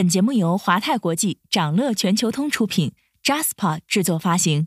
[0.00, 4.66] 本节目由华泰国际、掌乐全球通出品，Jaspa 制作发行。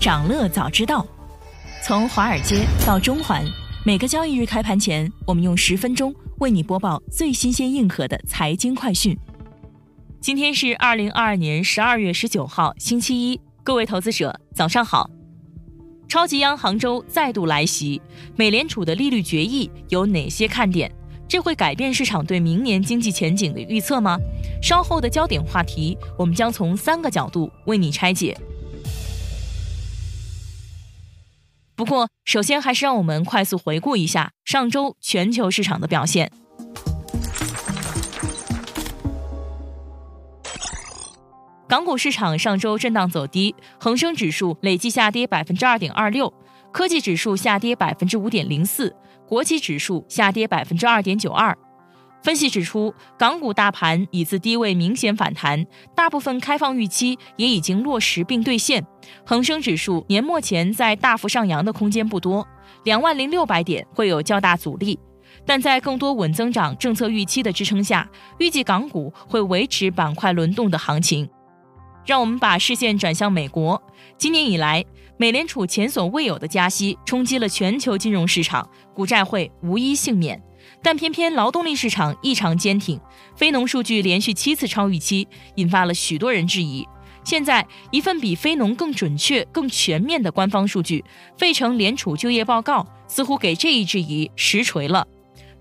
[0.00, 1.06] 掌乐早知道，
[1.84, 3.44] 从华尔街到中环，
[3.86, 9.16] 每个交易日开盘前，我们用十分钟为你播报最新鲜、硬核的财经快讯。
[10.20, 15.08] 今天是二零二二年十二月十九号，星期一，各位投资者早上好。
[16.08, 18.02] 超级央行周再度来袭，
[18.34, 20.92] 美联储的利率决议有哪些看点？
[21.32, 24.18] 这会改变市场对明年经济前景的预测吗？
[24.62, 28.36] 稍后的焦点话题，我们将从三个角度为你拆解。
[31.74, 36.30] 不过，首先还是让我们快速回顾一下上周全球市场的表现。
[41.66, 46.30] 港股市场上周震荡走低，恒生指数累计下跌百分之二点二六，
[46.70, 48.94] 科技指数下跌百分之五点零四，
[49.32, 51.56] 国企指数下跌百分之二点九二。
[52.22, 55.64] 分析指出，港股大盘已自低位明显反弹，
[55.96, 58.86] 大部分开放预期也已经落实并兑现。
[59.24, 62.46] 恒生指数年末前在大幅上扬的空间不多，
[62.84, 64.98] 两万零六百点会有较大阻力，
[65.46, 68.06] 但在更多稳增长政策预期的支撑下，
[68.38, 71.26] 预计港股会维持板块轮动的行情。
[72.04, 73.80] 让我们把视线转向美国。
[74.18, 74.84] 今年以来，
[75.16, 80.42] 美联储前所未有的加息冲击了全球金融市场，股债汇无一幸免。
[80.82, 83.00] 但偏偏劳动力市场异常坚挺，
[83.36, 86.86] 非农数据连续七次超预期，引发了许多人质疑。
[87.24, 91.04] 现在，一份比非农更准确、更全面的官方数据——
[91.38, 95.06] 费城联储就业报告，似乎给这一质疑实锤了。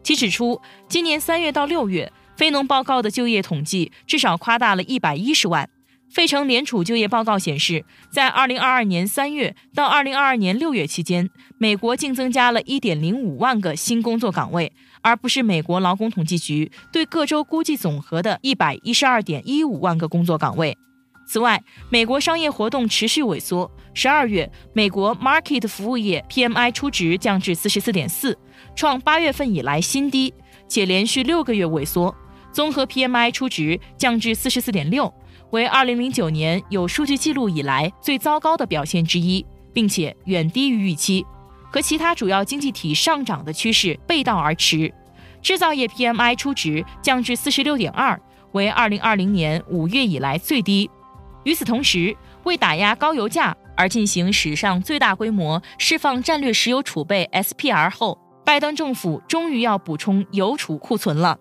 [0.02, 5.70] 其指出，今年三月到六月，非农报告的就业统计至少夸大了一百一十万。
[6.12, 20.78] 费城联储就业报告显示，在2022年3月到2022年6月期间，美国净增加了1.05万个新工作岗位，而不是美国劳工统计局对各州估计总和的112.15万个工作岗位。
[21.26, 23.72] 此外，美国商业活动持续萎缩。
[23.96, 28.36] 12月，美国 Market 服务业 PMI 初值降至44.4，
[28.76, 30.34] 创8月份以来新低，
[30.68, 32.14] 且连续六个月萎缩。
[32.52, 35.14] 综合 PMI 初值降至44.6。
[35.52, 41.26] 为二零零九年有数据记录以来最糟糕的表现之一，并且远低于预期，
[41.70, 44.94] 和其他主要经济体上涨的趋势背道而驰。
[45.42, 48.20] 制造业 PMI 初值降至四十六点二，
[48.54, 50.90] 为二零二零年五月以来最低。
[51.44, 61.38] 与此同时，为打压高油价而进行史上最大规模释放战略石油储备 SPR 后，拜登政府终于要补充油储库存了，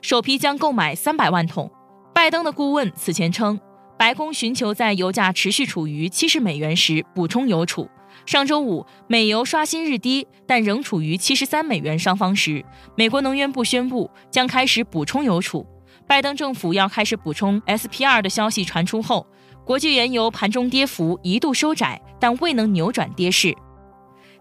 [0.00, 1.70] 首批将购买三百万桶。
[2.14, 3.58] 拜登的顾问此前称，
[3.98, 7.88] 白宫寻求在油价持续处于七十美元时补充油储。
[8.26, 12.64] 上周五，美油刷新日低，但仍处于七十三美元上方时，
[12.96, 15.66] 美国能源部宣布将开始补充油储。
[16.06, 19.26] 拜登政府要开始补充 SPR 的消息传出后，
[19.64, 23.56] 国际原油盘中跌幅一度收窄，但未能扭转跌势。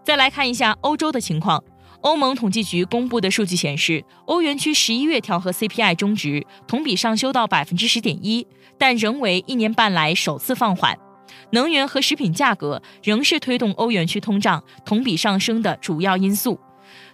[0.04, 1.64] 再来看一下欧洲的情况。
[2.02, 8.46] 欧盟统计局公布的数据显示，欧元区十一月调和 CPI 中值同比上修到百分之十点一，
[8.78, 10.98] 但仍为一年半来首次放缓。
[11.52, 16.60] 能源和食品价格仍是推动欧元区通胀同比上升的主要因素。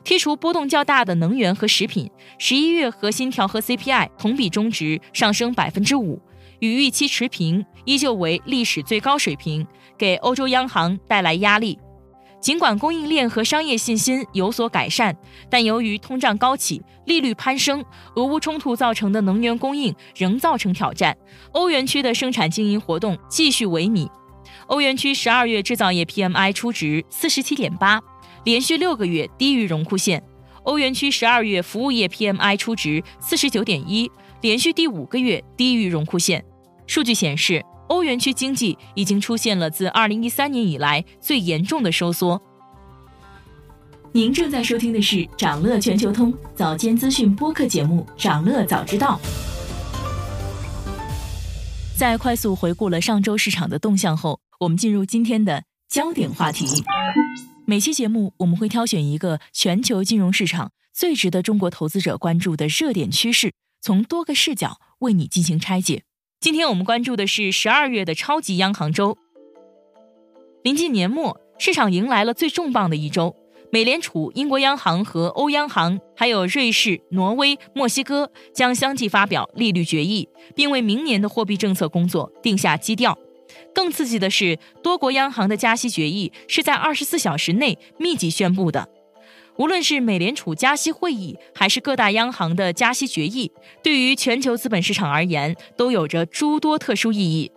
[0.06, 2.10] 剔除波动较大的能源和食品，
[2.40, 6.22] 十一月核心调和 CPI 同比中值上升百分之五，
[6.60, 9.68] 与预期持平，依旧为历史最高水平，
[9.98, 11.78] 给欧洲央行带来压力。
[12.40, 15.16] 尽管供应链和商业信心有所改善，
[15.50, 17.84] 但由于通胀高企、利率攀升、
[18.16, 21.18] 俄乌冲突造成的能源供应仍造成挑战，
[21.52, 24.08] 欧元区的生产经营活动继续萎靡。
[24.68, 28.00] 欧元区十二月制造业 PMI 初值四十七点八，
[28.46, 30.22] 连续六个月低于荣枯线；
[30.64, 34.10] 欧元区十二月服务业 PMI 初值四十九点一，
[34.42, 36.46] 连续第五个月低于荣枯线。
[36.86, 37.66] 数据显示。
[37.88, 42.42] 欧元区经济已经出现了自二零一三年以来最严重的收缩。
[44.14, 49.20] 您正在收听的是长乐全球通早间资讯播客节目《长乐早知道》。
[51.96, 56.84] 在快速回顾了上周市场的动向后，我们进入今天的焦点话题。
[57.66, 66.04] 每期节目我们会挑选一个全球金融市场最值得中国投资者关注的热点趋势，从多个视角为你进行拆解。
[66.40, 69.18] 今天我们关注的是十二月的超级央行周。
[70.64, 73.36] 临近年末，市场迎来了最重磅的一周。
[73.72, 83.18] 美联储、英国央行和欧央行，还有瑞士、挪威、墨西哥将相继发表利率决议，并为明年的货币政策工作定下基调。
[83.74, 88.88] 更刺激的是，多国央行的加息决议是在二十四小时内密集宣布的。
[89.58, 93.52] 无论是美联储加息会议，还是各大央行的加息决议，
[93.82, 97.52] 对于全球资本市场而言，都有着诸多特殊意义。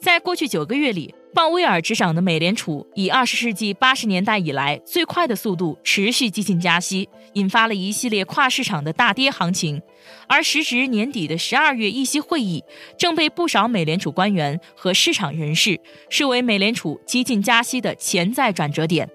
[0.00, 9.80] 在过去九个月里，鲍威尔执掌的美联储以二十世纪八十年代以来最快的速度持续激进加息，引发了一系列跨市场的大跌行情。
[10.26, 12.62] 而时值年底的十二月议息会议，
[12.98, 15.80] 正被不少美联储官员和市场人士
[16.10, 19.08] 视为美联储激进加息的潜在转折点。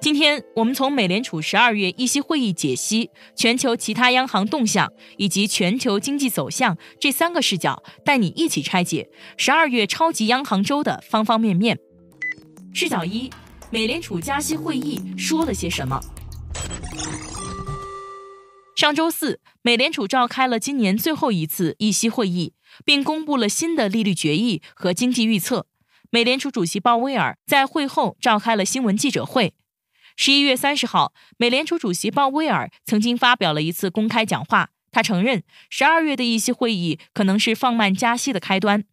[0.00, 9.08] 今天我们从美联储十二月议息会议解析、全球其他央行动向以及全球经济走向这三个视角，带你一起拆解
[9.38, 11.78] 十二月超级央行周的方方面面。
[12.74, 13.30] 视角一：
[13.70, 16.00] 美联储加息会议说了些什么？
[18.76, 22.52] 上周四，美联储召开了今年最后一次议息会议，
[22.84, 25.66] 并公布了新的利率决议和经济预测。
[26.10, 29.54] 美联储主席鲍威尔在会后召开了新闻记者会。
[30.16, 34.70] 十一月三十号，美联储主席鲍威尔曾经发表了一次公开讲话。
[34.92, 38.84] 他承认，十二月的议息会议可能是放慢加息的开端。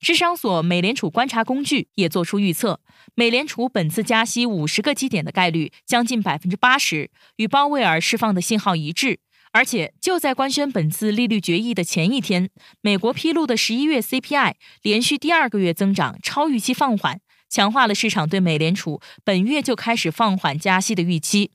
[0.00, 2.80] 智商所美联储观察工具也做出预测，
[3.14, 9.20] 美联储本次加息五十个基点的概率将近百分之八十，与鲍威尔释放的信号一致。
[9.52, 12.50] 而且，就在官宣本次利率决议的前一天，
[12.80, 17.20] 美国披露的十一月 CPI 连续第二个月增长超预期放缓。
[17.54, 21.52] 强化了市场对美联储本月就开始放缓加息的预期，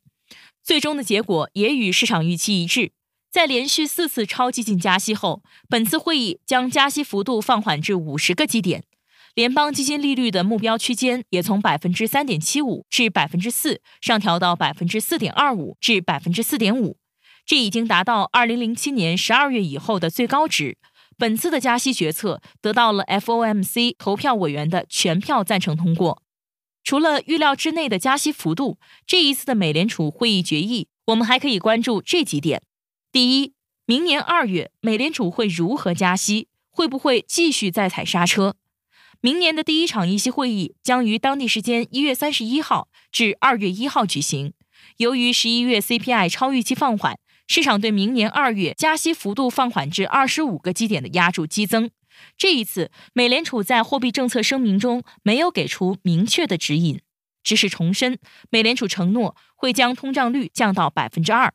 [0.63, 2.94] 最终的结果也与市场预期一致。
[3.30, 8.86] 在连续四次超激进加息后，本次会议将加息幅度放缓至五十个基点，
[9.36, 16.95] 联邦基金利率的目标区间也从百分之三点七五至百分之四上调到百分之四点二五至百分之四点五，
[17.45, 20.78] 这已经达到二零零七年十二月以后的最高值。
[21.19, 26.24] 本次的加息决策得到了 FOMC 投票委员的全票赞成通过。
[26.81, 32.63] 除了预料之内的加息幅度，这一次的美联储会议决议，我们还可以关注这几点：
[33.12, 33.54] 第一，
[33.86, 36.48] 明年二月美联储会如何加息？
[36.71, 38.56] 会不会继续再踩刹车？
[39.19, 44.54] 明年的第一场议息会议将于当地时间一月三十一号至二月一号举行。
[44.95, 47.19] 由于十一月 CPI 超预期放缓。
[47.50, 51.90] 市场对明年二月加息幅度放缓至二十五个基点的压注激增。
[52.38, 57.01] 这一次，美联储在货币政策声明中没有给出明确的指引，
[57.42, 58.19] 只是重申
[58.51, 61.51] 美联储承诺会将通胀率降到百分之二。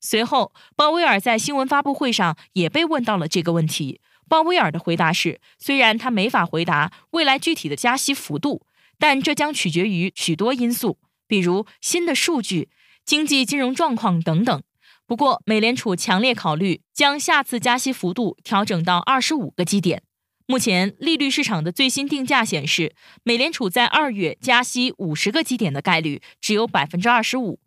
[0.00, 4.00] 随后，鲍威尔在新闻发布会上也被问到了这个问题。
[4.28, 8.66] 鲍威尔的回答是：虽然他没法回答未来具体的加息幅度，
[8.98, 12.68] 但这将取决于许多因素，比如新的数据、
[13.04, 14.60] 经济金融状况等等。
[15.06, 20.02] 不过，美联储强烈考虑将下次加息幅度调整到二十五个基点。
[20.46, 27.60] 目前，利率市场的最新定价显示，美联储在二月加息五十个基点的概率只有百分之二十五。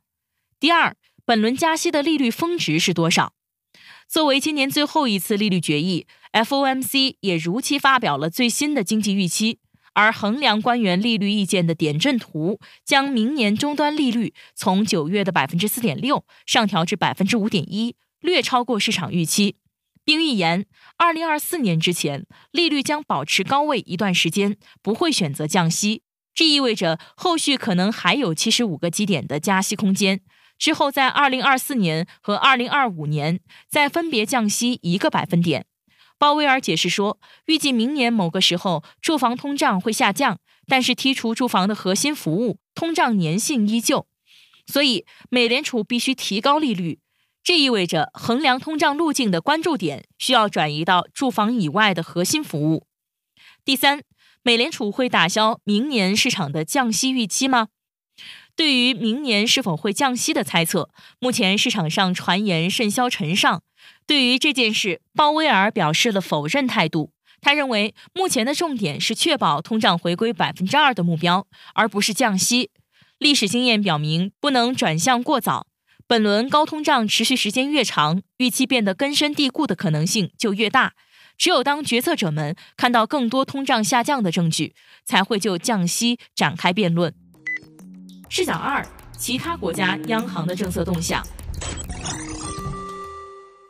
[0.60, 0.96] 第二，
[1.26, 3.34] 本轮加息的利率峰值是多少？
[4.08, 9.60] 作为今年最后一次利率决议，FOMC 也如期发表了最新的经济预期。
[10.00, 19.58] 而衡量官员利率意见的点阵图，将明年终端利率从九月的百分之四点六上调至百分之五点一，略超过市场预期，
[20.06, 20.66] 并预言
[20.98, 26.04] 二零二四年之前利率将保持高位一段时间，不会选择降息。
[26.34, 30.22] 这意味着后续可能还有七十五个基点的加息空间，
[30.58, 35.66] 之后在二零二四年和二零二五年再分别降息一个百分点。
[36.20, 44.06] 鲍威尔解释说，预计明年某个时候住房通胀会下降，但是剔除住房的核心服务，通胀粘性依旧。
[44.68, 47.00] 所以，美联储必须提高利率，
[47.42, 52.86] 这意味着衡量通胀路径的关注点需要转移到住房以外的核心服务。
[53.64, 54.02] 第三，
[54.44, 57.70] 美联储会打消明年市场的降息预期吗？
[58.58, 63.64] 对于明年是否会降息的猜测，目前市场上传言甚嚣尘上。
[64.10, 67.12] 对于这件事，鲍威尔表示了否认态度。
[67.42, 72.72] 他认为，目前的重点是确保通胀回归百分之二的目标，而不是降息。
[73.20, 75.68] 历史经验表明，不能转向过早。
[76.08, 80.94] 本轮高通胀持续时间越长，预期变得根深蒂固的可能性就越大。
[81.38, 84.74] 只有当决策者们看到更多通胀下降的证据，
[85.06, 87.14] 才会就降息展开辩论。
[88.28, 88.84] 视角二：
[89.16, 91.24] 其他国家央行的政策动向。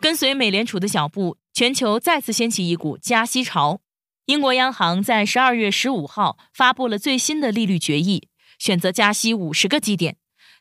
[0.01, 3.81] 跟随美联储的脚步，全球再次掀起一股加息潮。
[4.27, 10.15] 英国央行在十二月十五号发布了最新的利率决议，选择加息五十个基点。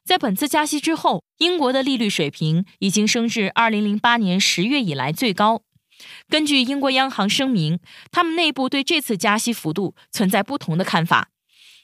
[0.05, 5.63] 在本次加息之后，英国的利率水平已经升至二零零八年十月以来最高。
[6.29, 7.79] 根据英国央行声明，
[8.11, 11.31] 他们内部对这次加息幅度存在不同的看法。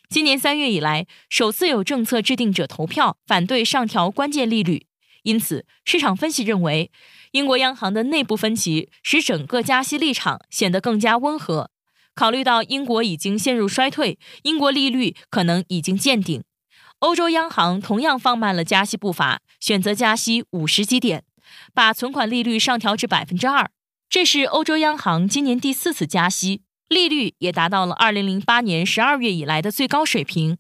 [0.09, 4.87] 今年三月以来，首次有政策制定者投票反对上调关键利率。
[5.25, 6.91] 因此，市场分析认为，
[7.33, 11.71] 英国央行的内部分歧使整个加息立场显得更加温和。
[12.15, 16.45] 考虑到英国已经陷入衰退，英国利率可能已经见顶。
[17.01, 21.25] 欧洲央行同样放慢了加息步伐，选择加息五十基点，
[21.75, 23.71] 把存款利率上调至百分之二。
[24.09, 30.59] 这是欧洲央行今年第四次加息，利率也达到了二零零八年十二月以来的最高水平。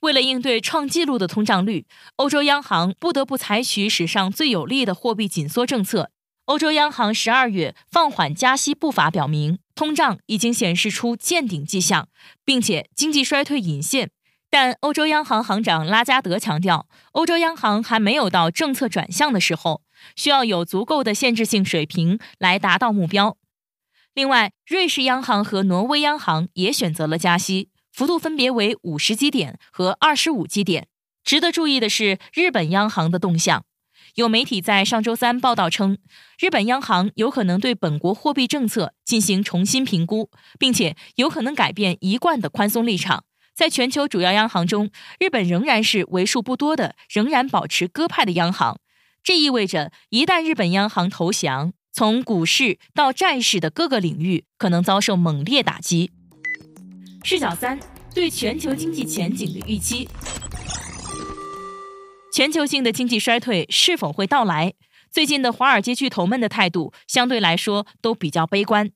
[0.00, 1.86] 为了应对创纪录的通胀率，
[2.16, 6.10] 欧洲央行不得不采取史上最有力的货币紧缩政策。
[6.44, 12.08] 欧洲央行十二月放缓加息步伐，表明通胀已经显示出见顶迹象，
[12.44, 14.10] 并且经济衰退隐现。
[14.48, 19.82] 但欧洲央行行长拉加德强调，欧洲央行还没有到政策转向的时候，
[20.14, 23.36] 需要有足够的限制性水平来达到目标。
[24.14, 27.70] 另外，瑞士央行和挪威央行也选择了加息。
[27.96, 30.88] 幅度分别为五十基点和二十五基点。
[31.24, 33.64] 值得注意的是，日本央行的动向。
[34.16, 35.96] 有媒体在上周三报道称，
[36.38, 43.24] 日本央行有可能对本国货币政策进行重新评估，并且有可能改变一贯的宽松立场。
[43.54, 48.78] 在全球主要央行中，日本仍然是为数不多的仍然保持鸽派的央行。
[49.24, 56.10] 这意味着，一旦日本央行投降，从股市到债市的各个领域可能遭受猛烈打击。
[57.28, 57.76] 视角三：
[58.14, 60.08] 对全球经济前景的预期。
[62.32, 64.74] 全球性的经济衰退是否会到来？
[65.10, 68.92] 最近的华尔街巨头们的态度相对来说都比较悲观。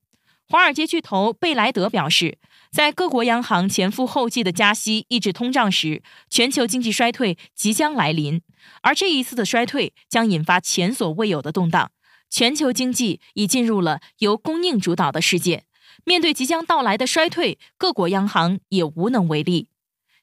[0.47, 2.37] 华尔街巨头贝莱德表示，
[2.71, 8.41] 在各国央行前赴后继的加息抑制通胀时，全球经济衰退即将来临，
[8.83, 11.91] 而这一次的衰退将引发前所未有的动荡。
[12.29, 15.65] 全球经济已进入了由供应主导的世界。
[16.03, 19.67] 面对即将到来的衰退，各国央行也无能为力。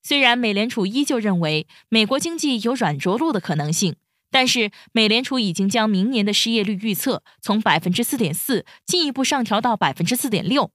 [0.03, 3.97] 虽然美联储依旧认为美国经济有软着陆的可能性，
[4.31, 10.71] 但是美联储已经将明年的失业率预测从百分之四点四进一步上调到百分之四点六。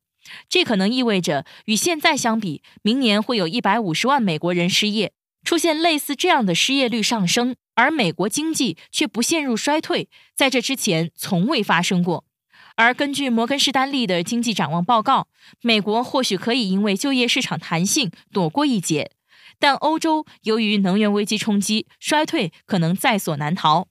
[0.47, 5.13] 这可能意味着与现在相比，明年会有一百五十万美国人失业。
[5.43, 12.23] 出现类似这样的失业率上升，而美国经济却不陷入衰退，在这之前从未发生过。
[12.75, 15.27] 而根据摩根士丹利的经济展望报告，
[15.61, 19.11] 美国或许可以因为就业市场弹性躲过一劫，
[19.59, 23.87] 但欧洲由于能源危机冲击，衰退可能在所难逃。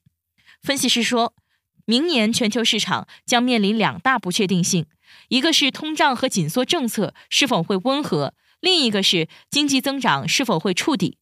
[0.60, 1.34] 分析师说，
[1.84, 4.86] 明年全球市场将面临两大不确定性：
[5.28, 11.18] 一个是通胀和紧缩政策是否会温和，另一个是经济增长是否会触底。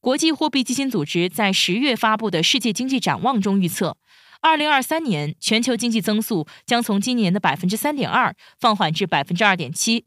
[0.00, 3.96] 国际货币基金组织在十月发布的世界经济展望中预测。
[4.44, 10.04] 二零二三年全球经济增速将从今年的百分之三点二放缓至百分之二点七，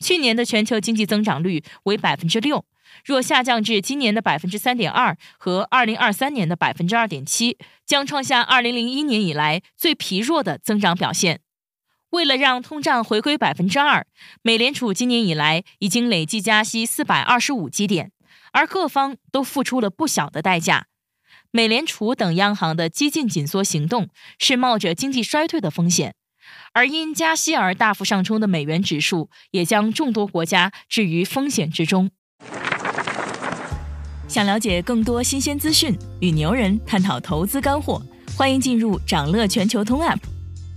[0.00, 2.64] 去年的全球经济增长率为百分之六，
[3.04, 7.56] 若下降至今年的百分之三点二和二零二三年的百分之二点七，
[7.86, 11.38] 将创下二零零一年以来最疲弱的增长表现。
[12.10, 14.04] 为了让通胀回归百分之二，
[14.42, 18.10] 美联储今年以来已经累计加息四百二十五基点，
[18.50, 20.86] 而各方都付出了不小的代价。
[21.50, 26.14] 美联储等央行的激进紧缩行动是冒着经济衰退的风险，
[26.74, 32.10] 而因加息而大幅上冲的美元指数也将众多国家置于风险之中。
[34.28, 38.02] 想了解更多新鲜资讯，与牛人探讨投资干货，
[38.36, 40.18] 欢迎进入掌乐全球通 App。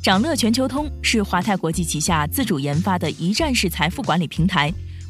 [0.02, 4.74] 掌乐全球通是华泰国际旗下自主研发的一站式财富管理平台，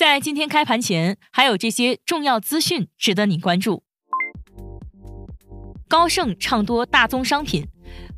[0.00, 3.82] 在今天开盘前，还有这些重要资讯值得你关注。
[5.86, 7.66] 高盛唱多大宗商品。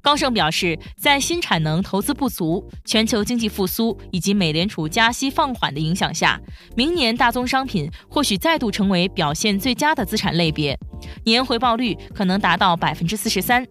[0.01, 6.41] 高盛表示，在新产能投资不足、全球经济复苏以及美联储加息放缓的影响下，
[6.77, 10.79] 明年大宗商品或许再度成为表现最佳的资产类别，
[11.25, 13.67] 年回报率可能达到百分之四十三。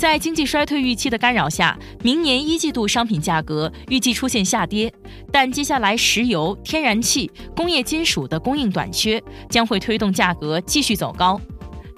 [0.00, 4.90] 在经济衰退预期的干扰下，明年一季度商品价格预计出现下跌，
[5.30, 11.38] 但接下来石油、天然气、工业金属的供应短缺将会推动价格继续走高。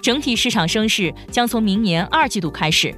[0.01, 2.93] 整体市场升势将从明年二季度开始。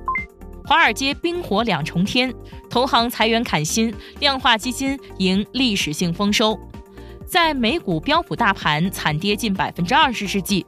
[0.65, 2.33] 华尔街冰火两重天，
[2.67, 6.59] 投行裁员砍薪，量化基金迎历史性丰收。
[7.27, 10.65] 在美股标普大盘惨跌近百分之二十之际，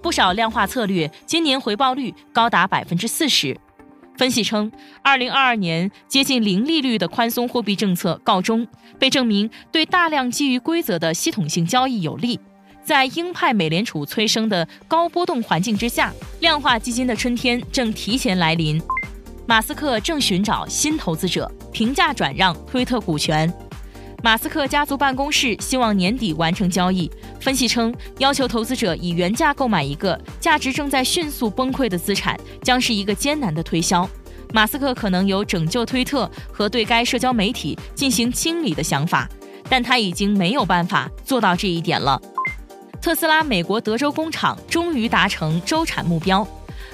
[0.00, 3.58] 不少量化策略今年回报率高达百分之四十。
[4.20, 12.38] 分析称，二零二二年接近零利率的宽松货币政策告终，被证明对大量基于规则的系统性交易有利。
[12.84, 18.78] 在鹰派美联储催生的高波动环境之下，量化基金的春天正提前来临。
[19.46, 23.50] 马斯克正寻找新投资者，平价转让推特股权。
[24.22, 27.10] 马斯克家族办公室希望年底完成交易。
[27.40, 34.08] 分析称，要求投资者以原价购买一个价值正在迅速崩溃的资产，将是一个艰难的推销。
[34.52, 39.26] 马斯克可能有拯救推特和对该社交媒体进行清理的想法，
[39.70, 42.20] 但他已经没有办法做到这一点了。
[43.00, 46.46] 特斯拉美国德州工厂终于达成周产目标。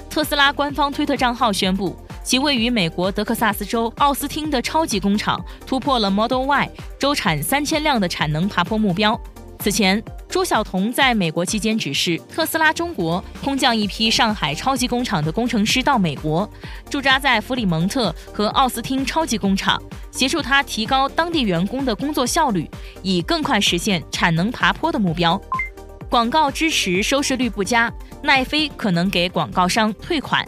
[0.09, 1.93] 特斯拉官方推特账号宣布。
[2.27, 6.69] 其位于美国德克萨斯州奥斯汀的超级工厂突破了 Model Y
[6.99, 9.17] 周产三千辆的产能爬坡目标。
[9.59, 16.47] 此前，朱晓彤在美国期间指示特斯拉中国空降一批上海超级工厂的工程师到美国，
[16.89, 19.81] 驻扎在弗里蒙特和奥斯汀超级工厂，
[20.11, 22.69] 协助他提高当地员工的工作效率，
[23.03, 25.41] 以更快实现产能爬坡的目标。
[26.09, 27.89] 广告支持收视率不佳，
[28.21, 30.45] 奈飞可能给广告商退款。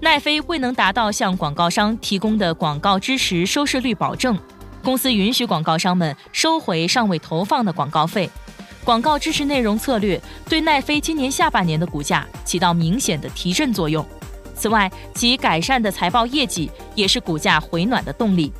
[0.00, 4.38] 奈飞未能达到向广告商提供的广告支持收视率保证，
[4.82, 8.28] 公司允许广告商们收回尚未投放的广告费。
[8.84, 14.06] 广告支持内容策略对奈飞今年下半年的股价起到明显的提振作用。
[14.54, 18.52] 此外，其改善的财报业绩也是股价回暖的动力。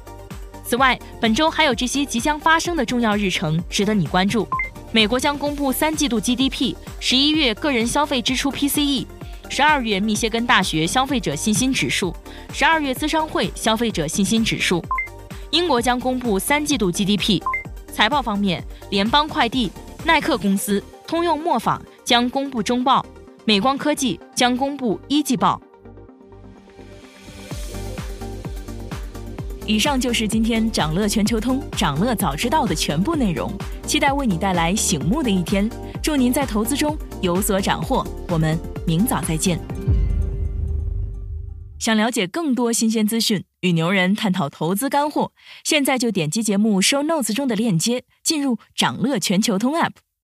[0.64, 4.48] 此外，本周还有这些即将发生的重要日程值得你关注：
[4.90, 9.06] 美国将公布三季度 GDP，十一月个人消费支出 PCE。
[9.48, 12.14] 十二月密歇根大学消费者信心指数，
[12.52, 14.84] 十二月资商会消费者信心指数。
[15.50, 17.40] 英国将公布三季度 GDP。
[17.92, 19.70] 财报方面，联邦快递、
[20.04, 23.04] 耐克公司、通用磨坊将公布中报，
[23.46, 25.58] 美光科技将公布一季报。
[29.64, 33.50] 以上就是今天掌乐全球通、掌乐早知道的全部内容，
[33.86, 35.68] 期待为你带来醒目的一天。
[36.02, 38.06] 祝您在投资中有所斩获。
[38.28, 38.75] 我们。
[38.86, 39.60] 明早再见。
[41.78, 50.05] 想了解更多新鲜资讯，与牛人探讨投资干货，现在就点击节目 show notes 中的链接，进入掌乐全球通 app。